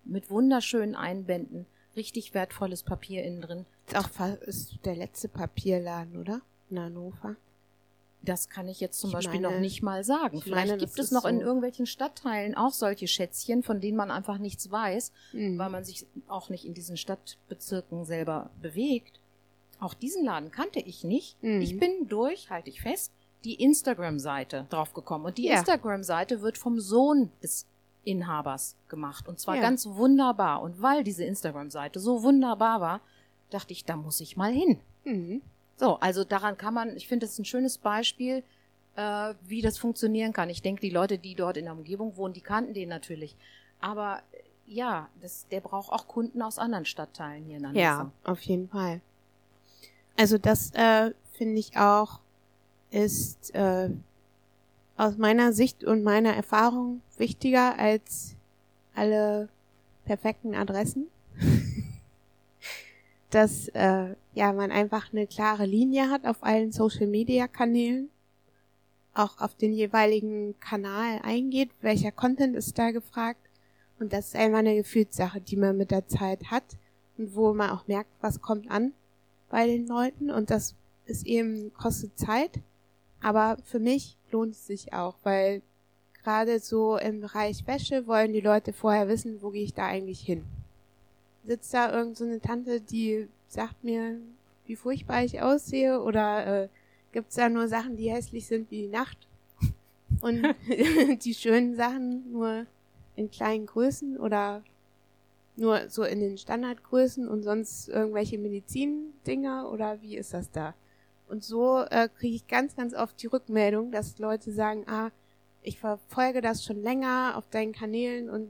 [0.05, 1.64] mit wunderschönen Einbänden,
[1.96, 3.66] richtig wertvolles Papier innen drin.
[3.94, 4.09] Auch
[4.42, 6.42] ist der letzte Papierladen, oder?
[6.68, 7.37] In Hannover.
[8.24, 10.40] Das kann ich jetzt zum ich Beispiel meine, noch nicht mal sagen.
[10.40, 14.11] Vielleicht meine, gibt es noch so in irgendwelchen Stadtteilen auch solche Schätzchen, von denen man
[14.11, 15.58] einfach nichts weiß, mhm.
[15.58, 19.18] weil man sich auch nicht in diesen Stadtbezirken selber bewegt.
[19.80, 21.42] Auch diesen Laden kannte ich nicht.
[21.42, 21.61] Mhm.
[21.61, 23.11] Ich bin durch, halte ich fest,
[23.44, 25.26] die Instagram-Seite draufgekommen.
[25.26, 25.58] Und die ja.
[25.58, 27.66] Instagram-Seite wird vom Sohn des
[28.04, 29.28] Inhabers gemacht.
[29.28, 29.62] Und zwar ja.
[29.62, 30.62] ganz wunderbar.
[30.62, 33.00] Und weil diese Instagram-Seite so wunderbar war,
[33.50, 34.78] dachte ich, da muss ich mal hin.
[35.04, 35.42] Mhm.
[35.82, 38.44] So, also daran kann man, ich finde, das ist ein schönes Beispiel,
[38.94, 40.48] äh, wie das funktionieren kann.
[40.48, 43.34] Ich denke, die Leute, die dort in der Umgebung wohnen, die kannten den natürlich.
[43.80, 47.80] Aber äh, ja, das, der braucht auch Kunden aus anderen Stadtteilen hier in Hannover.
[47.80, 49.00] Ja, auf jeden Fall.
[50.16, 52.20] Also das äh, finde ich auch
[52.92, 53.90] ist äh,
[54.96, 58.36] aus meiner Sicht und meiner Erfahrung wichtiger als
[58.94, 59.48] alle
[60.04, 61.08] perfekten Adressen.
[63.32, 68.08] Dass äh, ja man einfach eine klare Linie hat auf allen Social Media Kanälen,
[69.14, 73.40] auch auf den jeweiligen Kanal eingeht, welcher Content ist da gefragt.
[73.98, 76.64] Und das ist einfach eine Gefühlssache, die man mit der Zeit hat
[77.18, 78.92] und wo man auch merkt, was kommt an
[79.50, 80.30] bei den Leuten.
[80.30, 80.74] Und das
[81.06, 82.60] ist eben, kostet Zeit
[83.22, 85.62] aber für mich lohnt es sich auch, weil
[86.22, 90.20] gerade so im Bereich Wäsche wollen die Leute vorher wissen, wo gehe ich da eigentlich
[90.20, 90.44] hin.
[91.44, 94.18] Sitzt da irgend so eine Tante, die sagt mir,
[94.66, 96.68] wie furchtbar ich aussehe oder äh,
[97.12, 99.18] gibt's da nur Sachen, die hässlich sind wie die Nacht
[100.20, 100.55] und
[101.24, 102.66] die schönen Sachen nur
[103.16, 104.62] in kleinen Größen oder
[105.57, 110.74] nur so in den Standardgrößen und sonst irgendwelche Medizindinger oder wie ist das da?
[111.28, 115.11] Und so äh, kriege ich ganz, ganz oft die Rückmeldung, dass Leute sagen, ah,
[115.62, 118.48] ich verfolge das schon länger auf deinen Kanälen und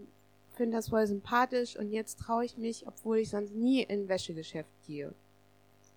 [0.54, 4.70] finde das voll sympathisch und jetzt traue ich mich, obwohl ich sonst nie in Wäschegeschäft
[4.86, 5.12] gehe.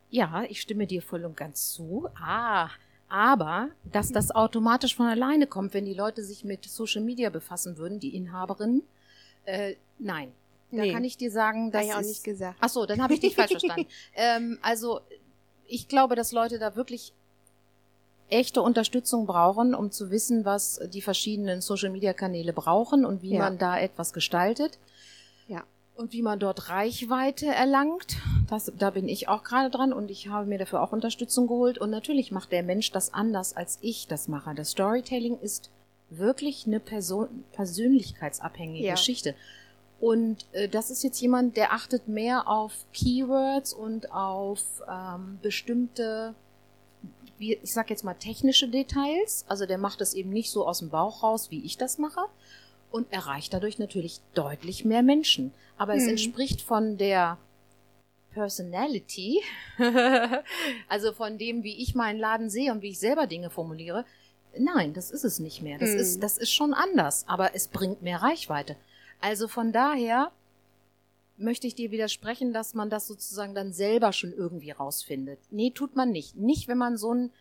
[0.10, 2.08] Ja, ich stimme dir voll und ganz zu.
[2.16, 2.70] Ah,
[3.10, 7.78] aber dass das automatisch von alleine kommt, wenn die Leute sich mit Social Media befassen
[7.78, 8.84] würden, die Inhaberinnen,
[9.46, 10.32] äh, nein.
[10.72, 10.92] Da nee.
[10.92, 12.58] kann ich dir sagen, das ich auch nicht gesagt.
[12.60, 13.88] Ach so, dann habe ich dich falsch verstanden.
[14.16, 15.02] Ähm, also
[15.68, 17.14] ich glaube, dass Leute da wirklich
[18.30, 23.40] echte Unterstützung brauchen, um zu wissen, was die verschiedenen Social-Media-Kanäle brauchen und wie ja.
[23.40, 24.80] man da etwas gestaltet.
[25.48, 25.64] Ja.
[25.96, 28.18] Und wie man dort Reichweite erlangt.
[28.50, 31.78] Das, da bin ich auch gerade dran und ich habe mir dafür auch Unterstützung geholt.
[31.78, 34.54] Und natürlich macht der Mensch das anders, als ich das mache.
[34.56, 35.70] Das Storytelling ist
[36.10, 38.94] wirklich eine Person persönlichkeitsabhängige ja.
[38.94, 39.36] Geschichte.
[40.00, 46.36] Und äh, das ist jetzt jemand, der achtet mehr auf Keywords und auf ähm, bestimmte,
[47.38, 49.46] wie, ich sag jetzt mal technische Details.
[49.48, 52.22] Also der macht das eben nicht so aus dem Bauch raus, wie ich das mache.
[52.92, 55.52] Und erreicht dadurch natürlich deutlich mehr Menschen.
[55.78, 56.00] Aber mhm.
[56.00, 57.38] es entspricht von der
[58.32, 59.42] Personality,
[60.90, 64.06] also von dem, wie ich meinen Laden sehe und wie ich selber Dinge formuliere,
[64.58, 65.80] nein, das ist es nicht mehr.
[65.80, 66.00] Das Hm.
[66.00, 68.76] ist, das ist schon anders, aber es bringt mehr Reichweite.
[69.22, 70.32] Also von daher
[71.38, 75.40] möchte ich dir widersprechen, dass man das sozusagen dann selber schon irgendwie rausfindet.
[75.52, 76.36] Nee, tut man nicht.
[76.36, 77.32] Nicht, wenn man so ein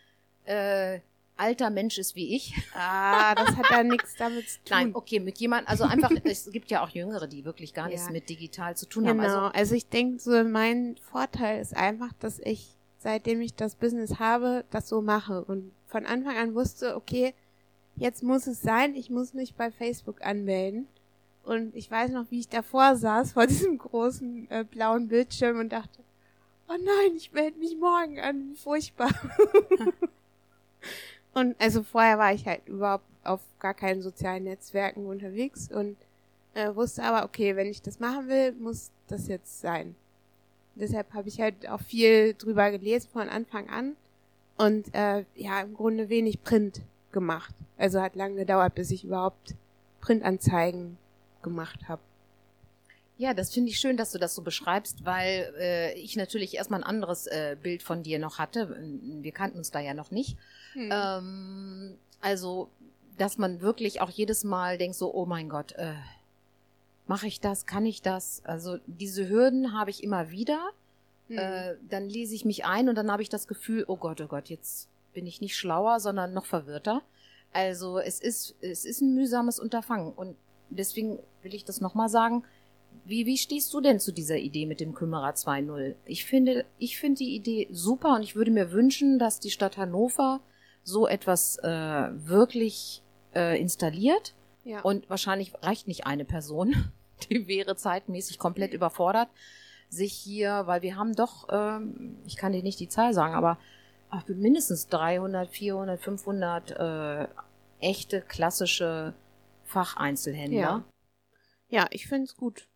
[0.45, 1.01] äh,
[1.37, 2.55] alter Mensch ist wie ich.
[2.75, 4.71] Ah, das hat da nichts damit zu tun.
[4.71, 8.07] Nein, okay, mit jemand, also einfach, es gibt ja auch Jüngere, die wirklich gar nichts
[8.07, 8.13] Ja.
[8.13, 9.19] mit digital zu tun haben.
[9.19, 13.75] Genau, Also, also ich denke, so mein Vorteil ist einfach, dass ich, seitdem ich das
[13.77, 17.35] Business habe, das so mache und von Anfang an wusste, okay,
[17.97, 20.89] jetzt muss es sein, ich muss mich bei Facebook anmelden.
[21.45, 25.71] Und ich weiß noch, wie ich davor saß, vor diesem großen äh, blauen Bildschirm und
[25.71, 26.01] dachte,
[26.69, 29.11] oh nein, ich melde mich morgen an, furchtbar.
[31.35, 35.97] und also vorher war ich halt überhaupt auf gar keinen sozialen Netzwerken unterwegs und
[36.55, 39.95] äh, wusste aber, okay, wenn ich das machen will, muss das jetzt sein.
[40.77, 43.97] Deshalb habe ich halt auch viel drüber gelesen von Anfang an
[44.57, 46.81] und äh, ja, im Grunde wenig Print
[47.13, 47.55] gemacht.
[47.77, 49.55] Also hat lange gedauert, bis ich überhaupt
[50.01, 50.99] Printanzeigen
[51.45, 52.03] gemacht habe.
[53.17, 56.81] ja, das finde ich schön, dass du das so beschreibst, weil äh, ich natürlich erstmal
[56.81, 58.77] ein anderes äh, Bild von dir noch hatte.
[59.23, 60.37] Wir kannten uns da ja noch nicht.
[60.73, 60.91] Hm.
[60.93, 62.71] Ähm, also,
[63.17, 65.95] dass man wirklich auch jedes Mal denkt so, oh mein Gott, äh,
[67.07, 68.43] mache ich das, kann ich das?
[68.45, 70.71] Also diese Hürden habe ich immer wieder.
[71.29, 71.39] Hm.
[71.39, 74.27] Äh, dann lese ich mich ein und dann habe ich das Gefühl, oh Gott, oh
[74.27, 77.03] Gott, jetzt bin ich nicht schlauer, sondern noch verwirrter.
[77.53, 80.37] Also es ist, es ist ein mühsames Unterfangen und
[80.71, 82.45] deswegen will ich das nochmal sagen.
[83.05, 85.95] Wie, wie stehst du denn zu dieser Idee mit dem Kümmerer 2.0?
[86.07, 89.77] Ich finde, ich finde die Idee super und ich würde mir wünschen, dass die Stadt
[89.77, 90.41] Hannover
[90.85, 93.03] so etwas äh, wirklich
[93.35, 94.35] äh, installiert.
[94.65, 94.81] ja.
[94.83, 96.75] Und wahrscheinlich reicht nicht eine Person,
[97.31, 99.29] die wäre zeitmäßig komplett überfordert,
[99.89, 103.59] sich hier, weil wir haben doch, ähm, ich kann dir nicht die Zahl sagen, aber
[104.11, 107.29] ach, mindestens 300, 400, 500 äh,
[107.81, 109.15] echte klassische
[109.65, 110.59] Facheinzelhändler.
[110.59, 110.85] Ja.
[111.69, 112.69] Ja, ich finde es gut.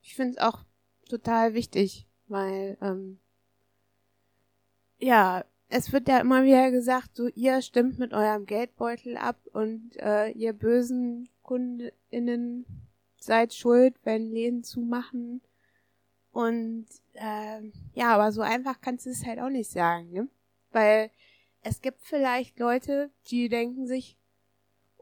[0.00, 0.64] Ich finde es auch
[1.08, 3.20] total wichtig, weil, ähm,
[4.98, 9.96] ja, es wird ja immer wieder gesagt, so ihr stimmt mit eurem Geldbeutel ab und
[9.96, 12.66] äh, ihr bösen KundInnen
[13.18, 15.40] seid schuld, wenn Läden zumachen.
[16.30, 17.60] Und äh,
[17.94, 20.28] ja, aber so einfach kannst du es halt auch nicht sagen, ne?
[20.72, 21.10] Weil
[21.62, 24.18] es gibt vielleicht Leute, die denken sich,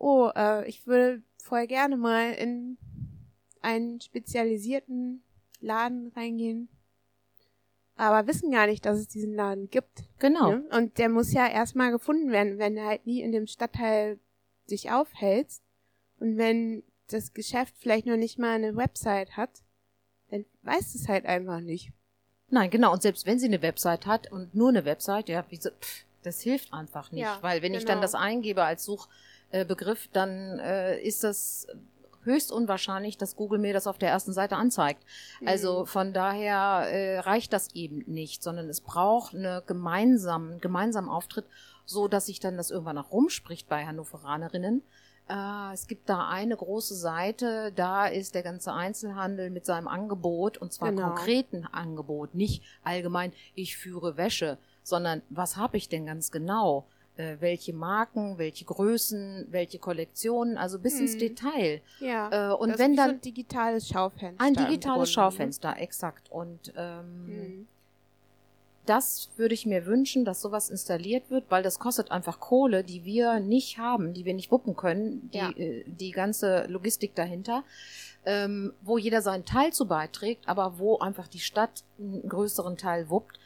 [0.01, 2.79] oh, äh, ich würde voll gerne mal in
[3.63, 5.23] einen spezialisierten
[5.61, 6.69] Laden reingehen,
[7.97, 10.05] aber wissen gar nicht, dass es diesen Laden gibt.
[10.19, 10.53] Genau.
[10.53, 10.65] Ne?
[10.73, 14.19] Und der muss ja erstmal gefunden werden, wenn du halt nie in dem Stadtteil
[14.71, 15.63] dich aufhältst
[16.19, 19.51] und wenn das Geschäft vielleicht noch nicht mal eine Website hat,
[20.31, 21.93] dann weißt es halt einfach nicht.
[22.49, 22.93] Nein, genau.
[22.93, 26.41] Und selbst wenn sie eine Website hat und nur eine Website, ja, wieso, pff, das
[26.41, 27.23] hilft einfach nicht.
[27.23, 28.03] Ja, weil wenn ich dann genau.
[28.03, 28.85] das eingebe als
[29.53, 31.67] Suchbegriff, dann äh, ist das
[32.23, 35.03] höchst unwahrscheinlich, dass Google mir das auf der ersten Seite anzeigt.
[35.47, 41.47] Also von daher äh, reicht das eben nicht, sondern es braucht eine gemeinsamen, gemeinsamen Auftritt,
[41.87, 44.83] so dass sich dann das irgendwann auch rumspricht bei Hannoveranerinnen.
[45.29, 50.59] Äh, es gibt da eine große Seite, da ist der ganze Einzelhandel mit seinem Angebot
[50.59, 51.07] und zwar Genau.
[51.07, 56.87] konkreten Angebot, nicht allgemein, ich führe Wäsche, sondern was habe ich denn ganz genau?
[57.17, 61.19] Äh, welche Marken, welche Größen, welche Kollektionen, also bis ins Hm.
[61.19, 61.81] Detail.
[61.99, 62.53] Ja.
[62.53, 64.45] Äh, und das wenn ist wie so dann ein digitales Schaufenster.
[64.45, 65.13] ein digitales ne?
[65.13, 66.31] Schaufenster, exakt.
[66.31, 67.67] Und ähm, Mhm.
[68.87, 73.05] das würde ich mir wünschen, dass sowas installiert wird, weil das kostet einfach Kohle, die
[73.05, 75.51] wir nicht haben, die wir nicht wuppen können, die, Ja.
[75.51, 77.65] äh, die ganze Logistik dahinter,
[78.25, 83.11] ähm, wo jeder seinen Teil zu beiträgt, aber wo einfach die Stadt einen größeren Teil
[83.11, 83.39] wuppt.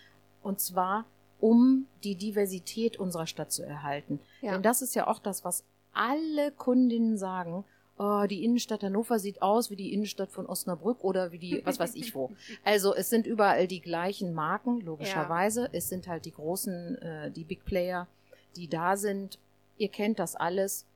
[0.43, 1.05] Und zwar,
[1.45, 4.19] um die Diversität unserer Stadt zu erhalten.
[4.41, 4.53] Ja.
[4.53, 7.65] Denn das ist ja auch das, was alle Kundinnen sagen.
[7.99, 11.79] Oh, die Innenstadt Hannover sieht aus wie die Innenstadt von Osnabrück oder wie die, was
[11.79, 12.33] weiß ich wo.
[12.65, 15.69] Also es sind überall die gleichen Marken, logischerweise.
[15.73, 18.09] Es sind halt die großen, äh, die Big Player,
[18.57, 19.39] die da sind.
[19.77, 20.87] Ihr kennt das alles.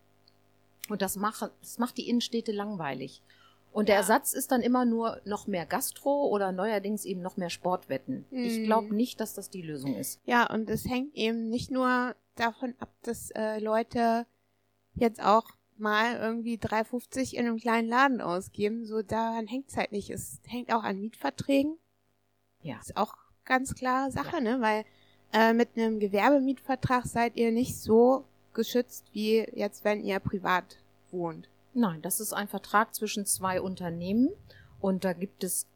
[0.88, 3.20] Und das macht, das macht die Innenstädte langweilig.
[3.78, 4.00] Und der Ja.
[4.00, 8.24] Ersatz ist dann immer nur noch mehr Gastro oder neuerdings eben noch mehr Sportwetten.
[8.30, 8.64] Ich Mhm.
[8.64, 10.20] glaube nicht, dass das die Lösung ist.
[10.24, 14.26] Ja, und es hängt eben nicht nur davon ab, dass äh, Leute
[14.94, 15.44] jetzt auch
[15.76, 18.84] mal irgendwie 3,50 in einem kleinen Laden ausgeben.
[18.84, 20.10] So daran hängt es halt nicht.
[20.10, 21.78] Es hängt auch an Mietverträgen.
[22.62, 22.78] Ja.
[22.80, 23.14] Ist auch
[23.44, 24.60] ganz klar Sache, ne?
[24.60, 24.84] Weil
[25.32, 30.78] äh, mit einem Gewerbemietvertrag seid ihr nicht so geschützt wie jetzt, wenn ihr privat
[31.12, 31.48] wohnt.
[31.78, 34.30] Nein, das ist ein Vertrag zwischen zwei Unternehmen
[34.80, 35.66] und da gibt es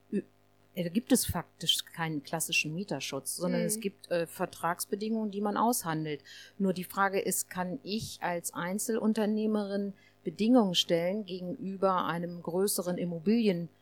[0.75, 3.67] äh, gibt es faktisch keinen klassischen Mieterschutz, sondern Mhm.
[3.67, 6.25] es gibt äh, Vertragsbedingungen, die man aushandelt.
[6.59, 9.93] Nur die Frage ist, kann ich als Einzelunternehmerin
[10.25, 13.79] Bedingungen stellen gegenüber einem größeren Immobilienkonzern,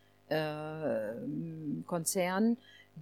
[2.53, 2.57] äh,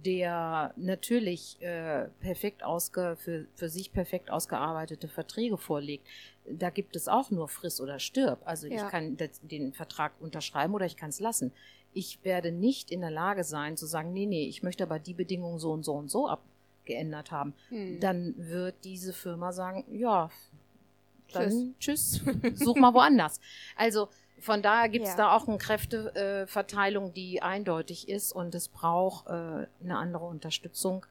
[0.05, 6.05] der natürlich äh, perfekt ausge, für, für sich perfekt ausgearbeitete Verträge vorlegt.
[6.49, 8.39] Da gibt es auch nur friss oder stirb.
[8.45, 8.85] Also Ja.
[8.85, 11.51] ich kann den Vertrag unterschreiben oder ich kann es lassen.
[11.93, 15.13] Ich werde nicht in der Lage sein zu sagen, nee, nee, ich möchte aber die
[15.13, 17.53] Bedingungen so und so und so abgeändert haben.
[17.69, 17.99] Hm.
[17.99, 20.29] Dann wird diese Firma sagen, ja,
[21.33, 22.21] dann tschüss,
[22.55, 23.39] such mal woanders.
[23.75, 24.09] Also
[24.41, 25.17] von daher gibt es Ja.
[25.17, 29.31] da auch eine Kräfteverteilung, die eindeutig ist und es braucht äh,
[29.83, 31.05] eine andere Unterstützung,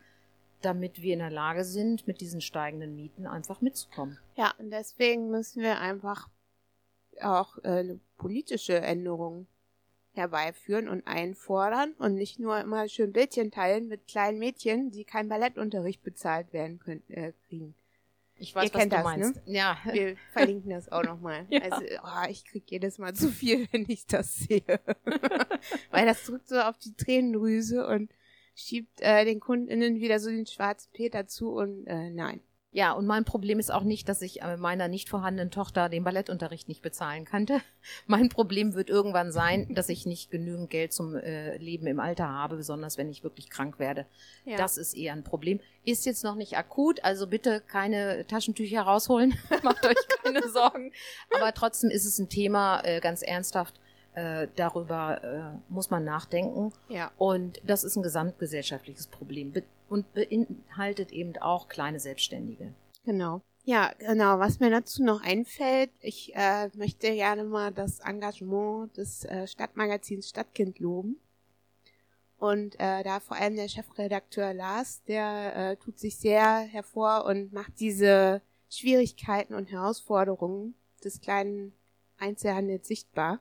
[0.62, 4.18] damit wir in der Lage sind, mit diesen steigenden Mieten einfach mitzukommen.
[4.36, 6.28] Ja, und deswegen müssen wir einfach
[7.22, 9.46] auch äh, eine politische Änderung
[10.12, 15.28] herbeiführen und einfordern und nicht nur immer schön Bildchen teilen mit kleinen Mädchen, die keinen
[15.28, 17.74] Ballettunterricht bezahlt werden können, äh, kriegen.
[18.38, 19.34] Ich weiß, Ihr was kennt du das, meinst.
[19.34, 19.42] ne?
[19.46, 21.46] Ja, Wir verlinken das auch nochmal.
[21.50, 21.60] Ja.
[21.62, 24.62] Also, oh, ich krieg jedes Mal zu viel, wenn ich das sehe.
[25.90, 28.10] Weil das drückt so auf die Tränendrüse und
[28.54, 32.40] schiebt äh, den KundInnen wieder so den schwarzen Peter zu und äh, nein.
[32.70, 36.04] Ja, und mein Problem ist auch nicht, dass ich äh, meiner nicht vorhandenen Tochter den
[36.04, 37.62] Ballettunterricht nicht bezahlen kannte.
[38.06, 42.28] Mein Problem wird irgendwann sein, dass ich nicht genügend Geld zum äh, Leben im Alter
[42.28, 44.06] habe, besonders wenn ich wirklich krank werde.
[44.44, 44.58] Ja.
[44.58, 45.60] Das ist eher ein Problem.
[45.84, 49.34] Ist jetzt noch nicht akut, also bitte keine Taschentücher rausholen.
[49.62, 50.92] Macht euch keine Sorgen.
[51.34, 53.80] Aber trotzdem ist es ein Thema, äh, ganz ernsthaft.
[54.18, 56.72] Äh, darüber äh, muss man nachdenken.
[56.88, 57.12] ja.
[57.18, 62.74] Und das ist ein gesamtgesellschaftliches Problem be und beinhaltet eben auch kleine Selbstständige.
[63.04, 63.42] Genau.
[63.62, 64.40] Ja, genau.
[64.40, 70.28] Was mir dazu noch einfällt, ich äh, möchte gerne mal das Engagement des äh, Stadtmagazins
[70.28, 71.20] Stadtkind loben.
[72.38, 77.52] Und äh, da vor allem der Chefredakteur Lars, der äh, tut sich sehr hervor und
[77.52, 81.72] macht diese Schwierigkeiten und Herausforderungen des kleinen
[82.18, 83.38] Einzelhandels sichtbar.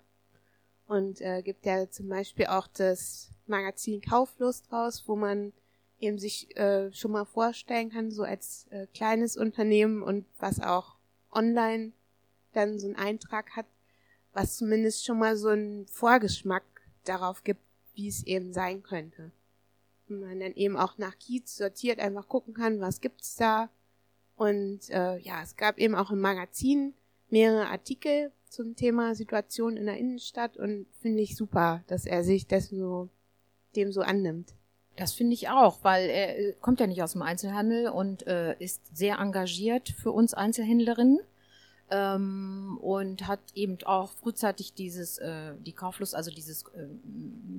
[0.88, 5.52] Und äh, gibt ja zum Beispiel auch das Magazin Kauflust raus, wo man
[6.00, 10.96] eben sich äh, schon mal vorstellen kann, so als äh, kleines Unternehmen und was auch
[11.32, 11.92] online
[12.54, 13.66] dann so einen Eintrag hat,
[14.34, 16.64] was zumindest schon mal so einen Vorgeschmack
[17.04, 17.62] darauf gibt,
[17.94, 19.32] wie es eben sein könnte.
[20.08, 23.70] Und man dann eben auch nach Kiez sortiert einfach gucken kann, was gibt's da.
[24.36, 26.94] Und äh, ja, es gab eben auch im Magazin
[27.30, 32.48] mehrere Artikel zum Thema Situation in der Innenstadt und finde ich super, dass er sich
[32.48, 33.10] dessen so,
[33.76, 34.54] dem so annimmt.
[34.96, 38.56] Das finde ich auch, weil er äh, kommt ja nicht aus dem Einzelhandel und äh,
[38.58, 41.20] ist sehr engagiert für uns Einzelhändlerinnen
[41.92, 46.88] ähm, und hat eben auch frühzeitig dieses, äh, die Kauflust, also dieses äh,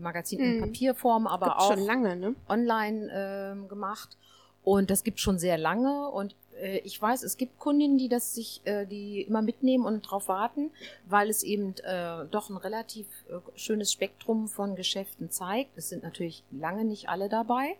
[0.01, 0.61] Magazin in Mhm.
[0.61, 2.35] Papierform, aber Gibt's auch schon lange, ne?
[2.49, 4.17] online ähm, gemacht.
[4.65, 6.11] Und das gibt schon sehr lange.
[6.11, 10.03] Und äh, ich weiß, es gibt Kundinnen, die das sich, äh, die immer mitnehmen und
[10.03, 10.71] drauf warten,
[11.07, 13.07] weil es eben äh, doch ein relativ
[13.55, 15.77] schönes Spektrum von Geschäften zeigt.
[15.77, 17.77] Es sind natürlich lange nicht alle dabei,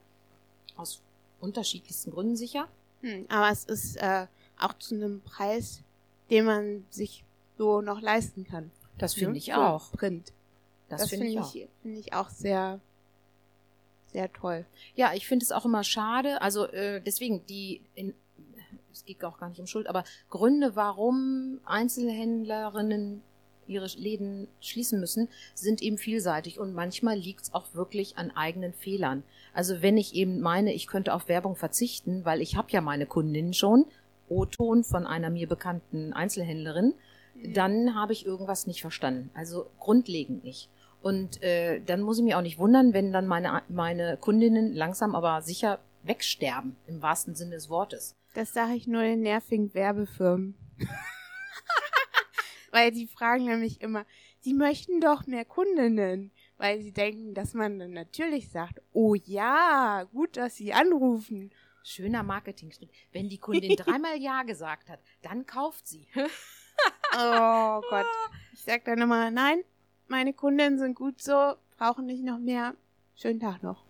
[0.77, 1.01] aus
[1.41, 2.69] unterschiedlichsten Gründen sicher.
[3.03, 3.99] Hm, aber es ist
[4.59, 5.83] auch zu einem Preis,
[6.31, 7.25] den man sich
[7.57, 8.71] so noch leisten kann.
[8.99, 9.39] Das finde ne?
[9.39, 9.93] ich auch.
[9.93, 10.33] Print.
[10.89, 11.55] Das, Das, finde ich finde auch.
[11.55, 12.81] ich, finde ich auch sehr,
[14.13, 14.65] sehr toll.
[14.97, 16.41] Ja, ich finde es auch immer schade.
[16.43, 18.15] Also äh, deswegen die, in,
[18.93, 23.23] es geht auch gar nicht um Schuld, aber Gründe, warum Einzelhändlerinnen
[23.69, 28.73] ihre Läden schließen müssen, sind eben vielseitig und manchmal liegt es auch wirklich an eigenen
[28.73, 29.23] Fehlern.
[29.53, 33.07] Also wenn ich eben meine, ich könnte auf Werbung verzichten, weil ich habe ja meine
[33.07, 33.85] Kundinnen schon,
[34.29, 36.95] O-Ton von einer mir bekannten Einzelhändlerin,
[37.55, 39.31] dann habe ich irgendwas nicht verstanden.
[39.35, 40.69] Also grundlegend nicht.
[41.01, 45.15] Und äh, dann muss ich mich auch nicht wundern, wenn dann meine, meine Kundinnen langsam
[45.15, 48.18] aber sicher wegsterben, im wahrsten Sinne des Wortes.
[48.35, 50.55] Das sage ich nur den nervigen Werbefirmen.
[52.71, 54.05] Weil die fragen nämlich immer,
[54.41, 56.31] sie möchten doch mehr Kundinnen.
[56.57, 61.53] Weil sie denken, dass man dann natürlich sagt, oh ja, gut, dass sie anrufen.
[61.85, 62.91] Schöner Marketingschritt.
[63.13, 66.07] Wenn die Kundin dreimal Ja gesagt hat, dann kauft sie.
[67.13, 68.07] Oh Gott.
[68.53, 69.65] Ich sag dann immer, nein,
[70.07, 72.77] meine Kundinnen sind gut so, brauchen nicht noch mehr.
[73.17, 73.88] Schönen Tag noch.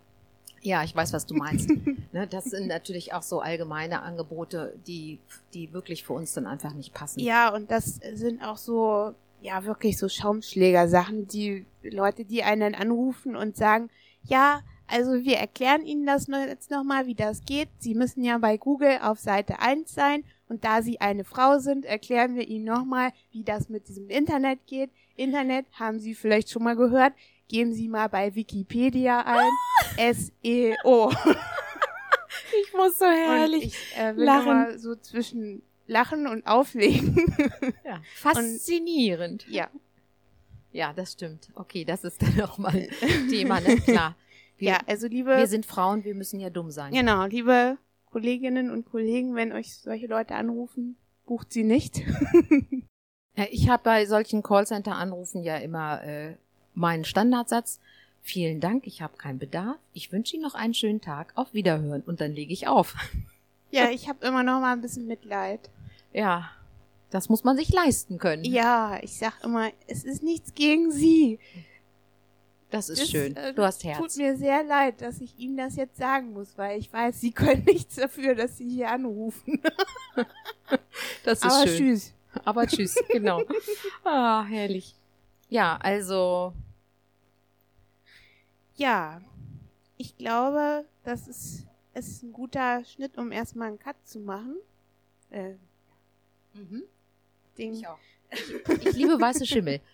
[0.62, 1.70] Ja, ich weiß, was du meinst.
[2.12, 5.18] ne, das sind natürlich auch so allgemeine Angebote, die,
[5.54, 7.20] die wirklich für uns dann einfach nicht passen.
[7.20, 12.74] Ja, und das sind auch so, ja, wirklich so Schaumschläger-Sachen, die Leute, die einen dann
[12.74, 13.90] anrufen und sagen,
[14.24, 17.68] ja, also wir erklären Ihnen das jetzt nochmal, wie das geht.
[17.78, 21.84] Sie müssen ja bei Google auf Seite 1 sein und da Sie eine Frau sind,
[21.84, 24.90] erklären wir Ihnen nochmal, wie das mit diesem Internet geht.
[25.14, 27.12] Internet haben Sie vielleicht schon mal gehört,
[27.48, 31.12] geben Sie mal bei Wikipedia ein SEO.
[32.60, 34.48] Ich muss so Und ich äh, will lachen.
[34.50, 37.16] immer so zwischen Lachen und Auflegen.
[37.84, 39.46] Ja, faszinierend.
[39.48, 39.68] ja.
[40.72, 41.48] Ja, das stimmt.
[41.54, 43.76] Okay, das ist dann auch mal ein Thema, ne?
[43.76, 44.16] Klar.
[44.58, 46.92] Wir, Ja, also liebe, wir sind Frauen, wir müssen ja dumm sein.
[46.92, 50.96] genau, liebe Kolleginnen und Kollegen, wenn euch solche Leute anrufen,
[51.26, 52.02] bucht sie nicht.
[53.36, 56.36] Ja, ich habe bei solchen Callcenter-Anrufen ja immer äh,
[56.78, 57.80] meinen Standardsatz.
[58.22, 59.76] Vielen Dank, ich habe keinen Bedarf.
[59.92, 61.32] Ich wünsche Ihnen noch einen schönen Tag.
[61.34, 62.02] Auf Wiederhören.
[62.02, 62.94] Und dann lege ich auf.
[63.70, 65.70] ja, ich habe immer noch mal ein bisschen Mitleid.
[66.12, 66.50] Ja,
[67.10, 68.44] das muss man sich leisten können.
[68.44, 71.38] Ja, ich sag immer, es ist nichts gegen sie.
[72.70, 73.34] Das ist Das, schön.
[73.34, 74.16] äh, Du hast Tut Herz.
[74.18, 77.64] mir sehr leid, dass ich Ihnen das jetzt sagen muss, weil ich weiß, Sie können
[77.64, 79.60] nichts dafür, dass Sie hier anrufen.
[81.24, 81.76] Das ist Aber schön.
[81.76, 82.12] tschüss.
[82.44, 83.40] Aber tschüss, genau.
[84.04, 84.94] Ah, herrlich.
[85.48, 86.52] Ja, also,
[88.78, 89.20] Ja,
[89.96, 94.54] ich glaube, das ist, ist ein guter Schnitt, um erstmal einen Cut zu machen.
[95.30, 95.54] Äh,
[97.58, 97.74] Ding.
[97.74, 97.98] ich auch.
[98.30, 99.80] Ich liebe weiße Schimmel.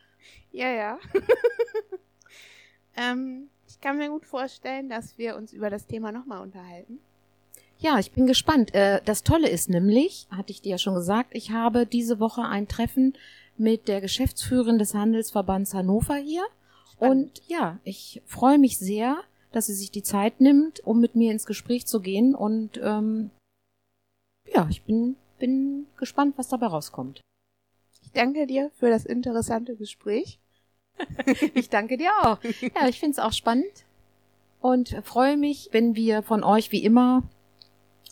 [0.53, 0.99] Ja, ja.
[2.97, 7.01] ähm, ich kann mir gut vorstellen, dass wir uns über das Thema nochmal unterhalten.
[7.79, 8.73] Ja, ich bin gespannt.
[8.73, 12.43] Äh, Das Tolle ist nämlich, hatte ich dir ja schon gesagt, ich habe diese Woche
[12.43, 13.15] ein Treffen
[13.57, 16.45] mit der Geschäftsführerin des Handelsverbands Hannover hier.
[16.99, 19.23] Und ja, ich freue mich sehr,
[19.53, 22.35] dass sie sich die Zeit nimmt, um mit mir ins Gespräch zu gehen.
[22.35, 23.31] Und ähm,
[24.53, 27.21] ja, ich bin, bin gespannt, was dabei rauskommt.
[28.03, 30.39] Ich danke dir für das interessante Gespräch.
[31.55, 32.39] Ich danke dir auch.
[32.61, 33.85] Ja, ich finde es auch spannend
[34.61, 37.25] und freue mich, wenn wir von euch wie immer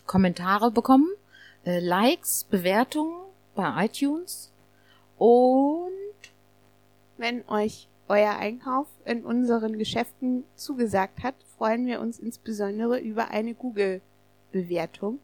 [0.07, 1.09] Kommentare bekommen,
[1.65, 3.17] äh, Likes, Bewertungen
[3.55, 4.53] bei iTunes
[5.17, 5.93] und
[7.17, 13.55] Wenn euch euer Einkauf in unseren Geschäften zugesagt hat, freuen wir uns insbesondere über eine
[13.55, 15.19] Google-Bewertung.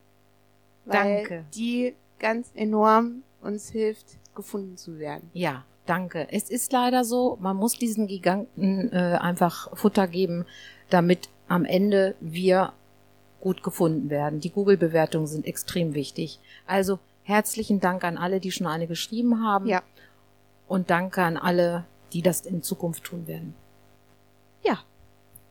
[0.86, 1.44] Weil Danke.
[1.54, 5.28] die ganz enorm uns hilft, gefunden zu werden.
[5.34, 6.28] ja, danke.
[6.30, 10.46] Es ist leider so, man muss diesen Giganten äh, einfach Futter geben,
[10.88, 12.72] damit am Ende wir
[13.40, 14.40] gut gefunden werden.
[14.40, 16.40] Die Google-Bewertungen sind extrem wichtig.
[16.66, 19.66] Also herzlichen Dank an alle, die schon eine geschrieben haben.
[19.66, 19.82] Ja.
[20.66, 23.54] Und danke an alle, die das in Zukunft tun werden.
[24.62, 24.78] Ja.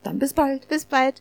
[0.04, 0.68] Dann bis bald.
[0.68, 1.16] Bis bald.